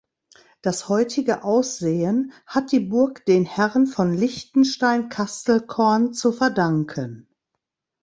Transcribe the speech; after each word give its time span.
Das 0.63 0.89
heutige 0.89 1.43
Aussehen 1.43 2.33
hat 2.47 2.71
die 2.71 2.79
Burg 2.79 3.23
den 3.27 3.45
Herren 3.45 3.85
von 3.85 4.15
Liechtenstein-Kastelkorn 4.15 6.11
zu 6.15 6.31
verdanken. 6.31 7.27